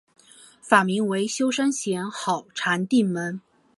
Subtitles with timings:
[0.63, 3.39] 法名为休山贤好禅定门。